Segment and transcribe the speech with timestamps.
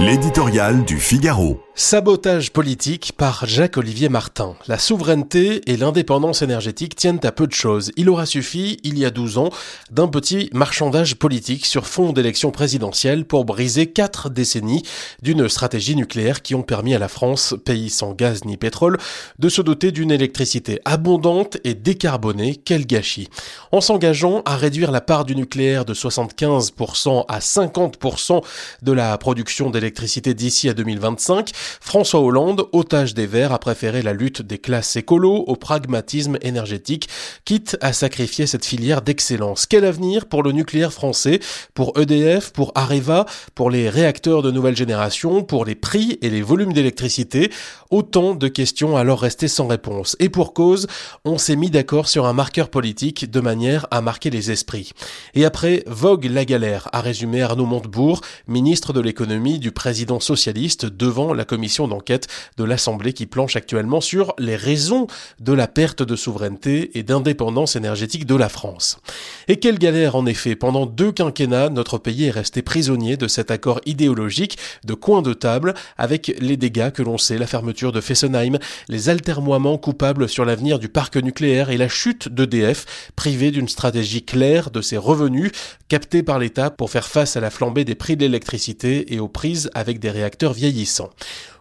[0.00, 1.60] L'éditorial du Figaro.
[1.74, 4.54] Sabotage politique par Jacques-Olivier Martin.
[4.68, 7.90] La souveraineté et l'indépendance énergétique tiennent à peu de choses.
[7.96, 9.50] Il aura suffi, il y a 12 ans,
[9.90, 14.82] d'un petit marchandage politique sur fond d'élections présidentielles pour briser quatre décennies
[15.22, 18.98] d'une stratégie nucléaire qui ont permis à la France, pays sans gaz ni pétrole,
[19.38, 22.56] de se doter d'une électricité abondante et décarbonée.
[22.56, 23.28] Quel gâchis.
[23.72, 28.42] En s'engageant à réduire la part du nucléaire de 75% à 50%
[28.82, 34.12] de la production d'électricité d'ici à 2025, François Hollande, otage des Verts, a préféré la
[34.12, 37.08] lutte des classes écolo au pragmatisme énergétique,
[37.44, 39.66] quitte à sacrifier cette filière d'excellence.
[39.66, 41.40] Quel avenir pour le nucléaire français,
[41.74, 46.42] pour EDF, pour Areva, pour les réacteurs de nouvelle génération, pour les prix et les
[46.42, 47.50] volumes d'électricité?
[47.90, 50.16] Autant de questions alors restées sans réponse.
[50.20, 50.86] Et pour cause,
[51.24, 54.92] on s'est mis d'accord sur un marqueur politique de manière à marquer les esprits.
[55.34, 60.86] Et après, vogue la galère, a résumé Arnaud Montebourg, ministre de l'économie du président socialiste
[60.86, 65.06] devant la commission d'enquête de l'Assemblée qui planche actuellement sur les raisons
[65.38, 68.98] de la perte de souveraineté et d'indépendance énergétique de la France.
[69.46, 73.52] Et quelle galère en effet, pendant deux quinquennats, notre pays est resté prisonnier de cet
[73.52, 78.00] accord idéologique de coin de table avec les dégâts que l'on sait, la fermeture de
[78.00, 83.68] Fessenheim, les altermoiements coupables sur l'avenir du parc nucléaire et la chute d'EDF, privé d'une
[83.68, 85.52] stratégie claire de ses revenus
[85.86, 89.28] captés par l'État pour faire face à la flambée des prix de l'électricité et aux
[89.74, 91.10] avec des réacteurs vieillissants.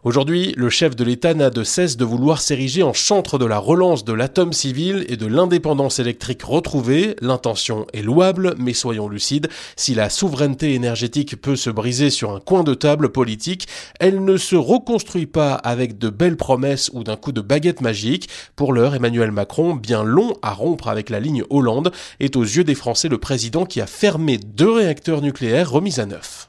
[0.04, 3.58] Aujourd'hui, le chef de l'État n'a de cesse de vouloir s'ériger en chantre de la
[3.58, 7.16] relance de l'atome civil et de l'indépendance électrique retrouvée.
[7.20, 12.40] L'intention est louable, mais soyons lucides, si la souveraineté énergétique peut se briser sur un
[12.40, 13.68] coin de table politique,
[14.00, 18.30] elle ne se reconstruit pas avec de belles promesses ou d'un coup de baguette magique.
[18.56, 22.64] Pour l'heure, Emmanuel Macron, bien long à rompre avec la ligne Hollande, est aux yeux
[22.64, 26.46] des Français le président qui a fermé deux réacteurs nucléaires remis à neuf.